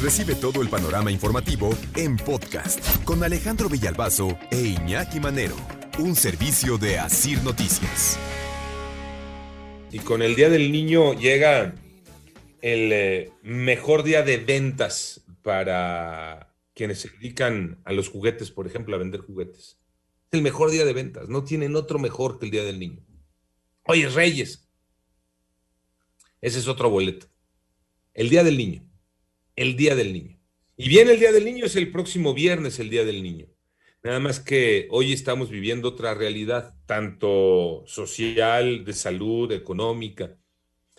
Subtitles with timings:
[0.00, 5.56] Recibe todo el panorama informativo en podcast con Alejandro Villalbazo e Iñaki Manero,
[5.98, 8.18] un servicio de Asir Noticias.
[9.90, 11.74] Y con el Día del Niño llega
[12.60, 18.96] el eh, mejor día de ventas para quienes se dedican a los juguetes, por ejemplo,
[18.96, 19.78] a vender juguetes.
[20.30, 23.02] Es el mejor día de ventas, no tienen otro mejor que el Día del Niño.
[23.84, 24.68] Oye, Reyes,
[26.42, 27.28] ese es otro boleto.
[28.12, 28.85] El Día del Niño
[29.56, 30.38] el Día del Niño.
[30.76, 33.46] Y bien, el Día del Niño es el próximo viernes, el Día del Niño.
[34.02, 40.36] Nada más que hoy estamos viviendo otra realidad, tanto social, de salud, económica.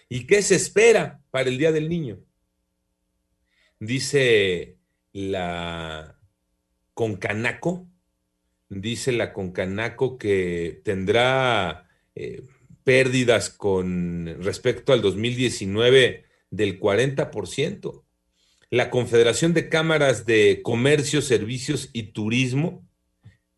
[0.10, 2.20] ¿Y qué se espera para el Día del Niño?
[3.80, 4.78] Dice
[5.14, 6.20] la
[6.96, 7.88] Concanaco,
[8.68, 12.42] dice la Concanaco que tendrá eh,
[12.84, 18.07] pérdidas con respecto al 2019 del 40%
[18.70, 22.86] la Confederación de Cámaras de Comercio, Servicios y Turismo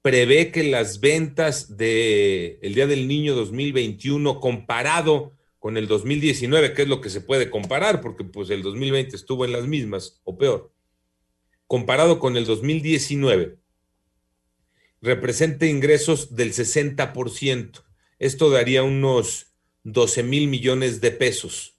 [0.02, 6.88] prevé que las ventas del Día del Niño 2021 comparado con el 2019, que es
[6.88, 10.72] lo que se puede comparar, porque pues el 2020 estuvo en las mismas o peor,
[11.68, 13.58] comparado con el 2019,
[15.02, 17.84] representa ingresos del 60%.
[18.20, 19.48] Esto daría unos
[19.84, 21.78] 12 mil millones de pesos.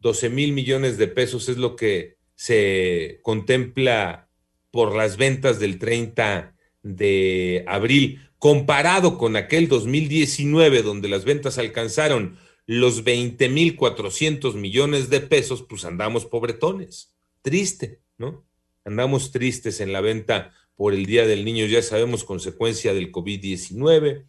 [0.00, 4.28] 12 mil millones de pesos es lo que se contempla
[4.70, 12.38] por las ventas del 30 de abril, comparado con aquel 2019 donde las ventas alcanzaron
[12.66, 17.14] los 20.400 millones de pesos, pues andamos pobretones.
[17.42, 18.44] Triste, ¿no?
[18.84, 24.26] Andamos tristes en la venta por el Día del Niño, ya sabemos, consecuencia del COVID-19,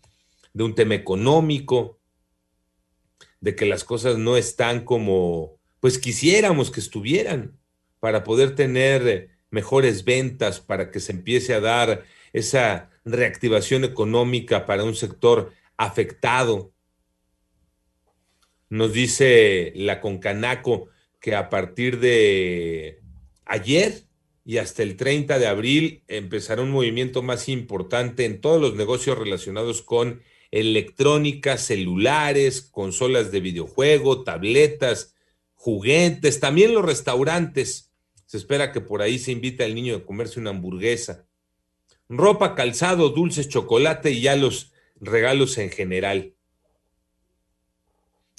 [0.53, 1.99] de un tema económico,
[3.42, 7.58] de que las cosas no están como pues quisiéramos que estuvieran
[8.08, 14.66] para poder tener eh, mejores ventas, para que se empiece a dar esa reactivación económica
[14.66, 16.71] para un sector afectado.
[18.70, 20.87] Nos dice la Concanaco
[21.20, 23.02] que a partir de
[23.43, 24.04] ayer
[24.45, 29.17] y hasta el 30 de abril empezará un movimiento más importante en todos los negocios
[29.17, 30.21] relacionados con
[30.52, 35.14] electrónica, celulares, consolas de videojuego, tabletas,
[35.55, 37.86] juguetes, también los restaurantes
[38.27, 41.26] se espera que por ahí se invite al niño a comerse una hamburguesa.
[42.10, 46.36] Ropa, calzado, dulces, chocolate y ya los regalos en general.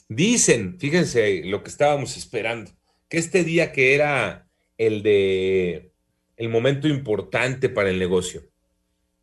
[0.08, 2.70] Dicen, fíjense lo que estábamos esperando,
[3.08, 5.92] que este día que era el de
[6.36, 8.48] el momento importante para el negocio,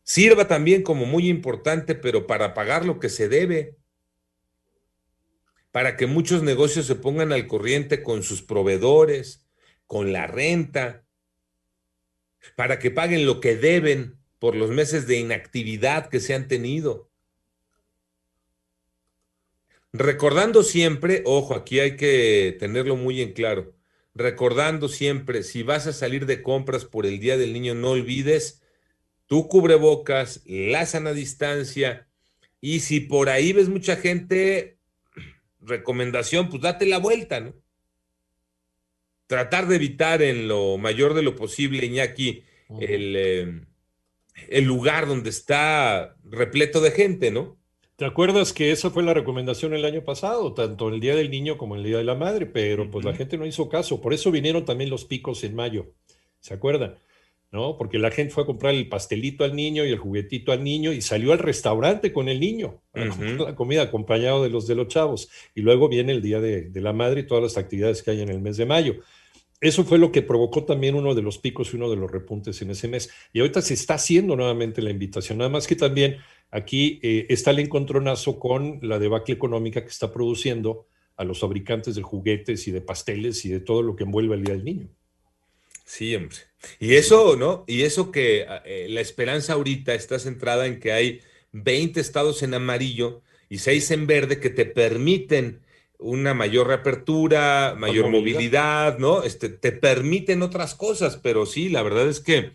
[0.02, 3.76] sirva también como muy importante, pero para pagar lo que se debe,
[5.70, 9.45] para que muchos negocios se pongan al corriente con sus proveedores,
[9.86, 11.04] con la renta,
[12.54, 17.10] para que paguen lo que deben por los meses de inactividad que se han tenido.
[19.92, 23.74] Recordando siempre, ojo, aquí hay que tenerlo muy en claro,
[24.14, 28.62] recordando siempre, si vas a salir de compras por el Día del Niño, no olvides
[29.26, 32.08] tu cubrebocas, la sana distancia,
[32.60, 34.78] y si por ahí ves mucha gente,
[35.60, 37.54] recomendación, pues date la vuelta, ¿no?
[39.26, 42.44] Tratar de evitar en lo mayor de lo posible, Iñaki,
[42.80, 43.60] el, eh,
[44.48, 47.56] el lugar donde está repleto de gente, ¿no?
[47.96, 51.56] ¿Te acuerdas que esa fue la recomendación el año pasado, tanto el Día del Niño
[51.56, 52.44] como el Día de la Madre?
[52.44, 55.94] Pero pues la gente no hizo caso, por eso vinieron también los picos en mayo,
[56.40, 56.96] ¿se acuerdan?
[57.56, 57.78] ¿No?
[57.78, 60.92] Porque la gente fue a comprar el pastelito al niño y el juguetito al niño
[60.92, 65.30] y salió al restaurante con el niño, la comida acompañado de los de los chavos.
[65.54, 68.20] Y luego viene el Día de, de la Madre y todas las actividades que hay
[68.20, 68.96] en el mes de mayo
[69.60, 72.60] eso fue lo que provocó también uno de los picos y uno de los repuntes
[72.60, 73.10] en ese mes.
[73.32, 76.18] Y ahorita se está haciendo nuevamente la invitación, nada más que también
[76.50, 80.86] aquí eh, está el encontronazo con la debacle económica que está produciendo
[81.16, 84.44] a los fabricantes de juguetes y de pasteles y de todo lo que envuelve el
[84.44, 84.88] Día del Niño.
[85.86, 86.36] Sí, hombre.
[86.80, 87.64] Y eso, ¿no?
[87.66, 91.20] Y eso que eh, la esperanza ahorita está centrada en que hay
[91.52, 95.60] 20 estados en amarillo y 6 en verde que te permiten
[95.98, 98.98] una mayor reapertura, mayor movilidad.
[98.98, 99.22] ¿no?
[99.22, 102.50] Este, te permiten otras cosas, pero sí, la verdad es que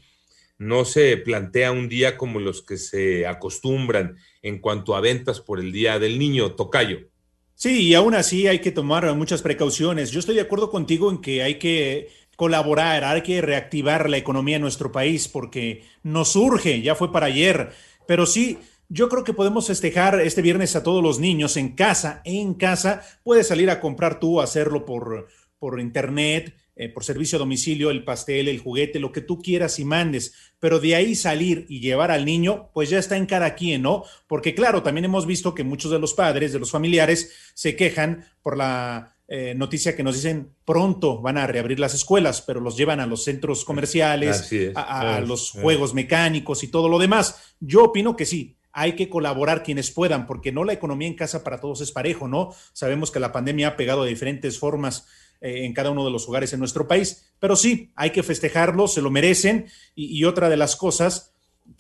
[0.58, 5.60] no se plantea un día como los que se acostumbran en cuanto a ventas por
[5.60, 7.08] el Día del Niño, Tocayo.
[7.56, 10.12] Sí, y aún así hay que tomar muchas precauciones.
[10.12, 12.10] Yo estoy de acuerdo contigo en que hay que
[12.42, 17.28] colaborar, hay que reactivar la economía en nuestro país porque nos urge, ya fue para
[17.28, 17.70] ayer,
[18.08, 18.58] pero sí,
[18.90, 23.04] yo creo que podemos festejar este viernes a todos los niños en casa, en casa.
[23.22, 25.28] Puedes salir a comprar tú, hacerlo por,
[25.60, 29.78] por internet, eh, por servicio a domicilio el pastel, el juguete, lo que tú quieras
[29.78, 33.54] y mandes, pero de ahí salir y llevar al niño, pues ya está en cada
[33.54, 34.04] quien, ¿no?
[34.26, 38.26] Porque claro, también hemos visto que muchos de los padres, de los familiares, se quejan
[38.42, 42.76] por la eh, noticia que nos dicen pronto van a reabrir las escuelas, pero los
[42.76, 47.56] llevan a los centros comerciales, a, los juegos mecánicos y todo lo demás.
[47.62, 51.46] Yo opino que sí, hay que colaborar quienes puedan, porque no la economía en casa
[51.46, 52.54] para todos es parejo, ¿no?
[52.74, 55.08] Sabemos que la pandemia ha pegado de diferentes formas
[55.40, 58.90] eh, en cada uno de los hogares en nuestro país, pero sí, hay que festejarlo,
[58.90, 59.68] se lo merecen.
[59.96, 61.32] y otra de las cosas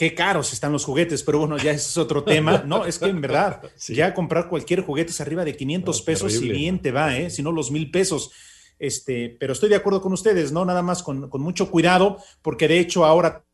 [0.01, 2.63] qué caros están los juguetes, pero bueno, ya ese es otro tema.
[2.65, 6.49] No, es que en verdad, ya comprar cualquier juguete es arriba de 500 pesos, si
[6.49, 7.29] bien te va, ¿eh?
[7.29, 8.31] si no los mil pesos.
[8.79, 10.65] Este, pero estoy de acuerdo con ustedes, ¿no?
[10.65, 13.45] Nada más con, mucho cuidado, porque de hecho ahora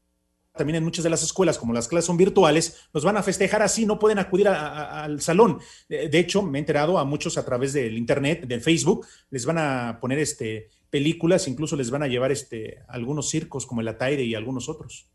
[0.56, 3.62] también en muchas de las escuelas, como las clases son virtuales, los van a festejar
[3.62, 5.60] así, no pueden acudir al salón.
[5.90, 9.58] De, hecho, me he enterado a muchos a través del internet, del Facebook, les van
[9.58, 14.24] a poner este, películas, incluso les van a llevar este, algunos circos como el Ataire
[14.24, 15.10] y algunos otros.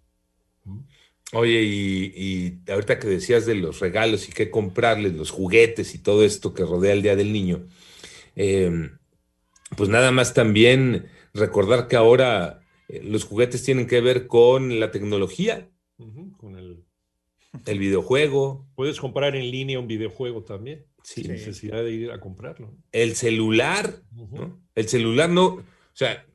[1.34, 6.25] Oye, y, ahorita que decías de los regalos y qué comprarles, los juguetes y todo
[6.25, 7.69] esto que rodea el Día del Niño,
[8.37, 8.99] em,
[9.75, 14.90] pues nada más también recordar que ahora eh, los juguetes tienen que ver con la
[14.90, 15.70] tecnología,
[16.37, 16.84] con el,
[17.64, 18.69] el, videojuego.
[18.75, 22.76] Puedes comprar en línea un videojuego también, sin necesidad de ir a comprarlo.
[22.90, 24.02] El celular,
[24.75, 25.64] El celular no, o
[25.94, 26.26] sea,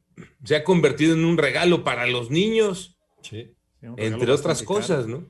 [0.43, 2.97] se ha convertido en un regalo para los niños.
[3.21, 3.53] Sí
[3.97, 5.25] entre otras cosas, ¿no?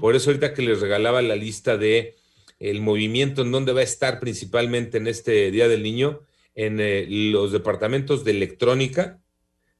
[0.00, 2.16] Por eso ahorita que les regalaba la lista de
[2.58, 6.20] el movimiento en donde va a estar principalmente en este Día del Niño,
[6.54, 9.18] en eh, los departamentos de electrónica,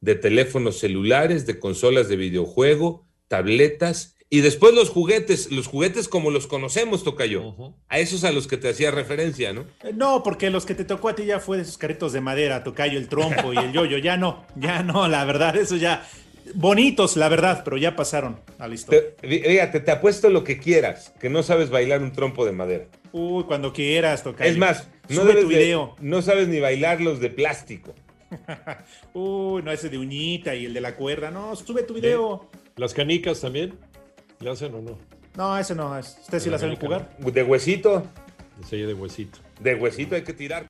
[0.01, 6.31] de teléfonos celulares, de consolas de videojuego, tabletas y después los juguetes, los juguetes como
[6.31, 7.75] los conocemos, Tocayo.
[7.91, 9.67] A esos a los que te hacía referencia, ¿no?
[9.85, 12.23] Eh, no, porque los que te tocó a ti ya fue de esos carritos de
[12.23, 13.99] madera, Tocayo, el trompo y el yoyo.
[13.99, 16.09] Ya no, ya no, la verdad, eso ya,
[16.55, 19.03] bonitos, la verdad, pero ya pasaron a la historia.
[19.21, 22.87] Fíjate, te apuesto lo que quieras, que no sabes bailar un trompo de madera.
[23.13, 24.47] Uy, cuando quieras, tocar.
[24.47, 25.97] Es más, no, tu video.
[26.01, 27.95] no sabes ni bailar los de plástico.
[29.13, 31.31] Uy, no ese de uñita y el de la cuerda.
[31.31, 32.49] No, sube tu video.
[32.77, 33.75] ¿Las canicas también?
[34.41, 34.99] ¿Le hacen o no?
[35.37, 35.99] No, ese no.
[35.99, 37.17] ¿Ustedes sí la saben jugar?
[37.19, 38.07] ¿De huesito?
[38.63, 39.39] Ese de huesito.
[39.61, 40.61] De huesito hay que tirar.